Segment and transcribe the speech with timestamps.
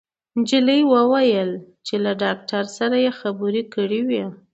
[0.37, 1.51] انجلۍ وويل
[1.85, 4.23] چې له ډاکټر سره يې خبرې کړې وې